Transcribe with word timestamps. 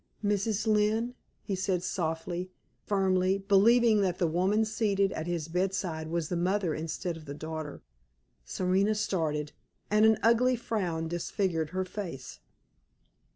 "Mrs. 0.25 0.65
Lynne," 0.65 1.13
he 1.43 1.55
said, 1.55 1.83
softly, 1.83 2.49
firmly, 2.87 3.37
believing 3.37 4.01
that 4.01 4.17
the 4.17 4.25
woman 4.25 4.65
seated 4.65 5.11
at 5.11 5.27
his 5.27 5.47
bedside 5.47 6.07
was 6.07 6.27
the 6.27 6.35
mother 6.35 6.73
instead 6.73 7.17
of 7.17 7.25
the 7.25 7.35
daughter. 7.35 7.83
Serena 8.43 8.95
started, 8.95 9.51
and 9.91 10.03
an 10.07 10.17
ugly 10.23 10.55
frown 10.55 11.07
disfigured 11.07 11.69
her 11.69 11.85
face. 11.85 12.39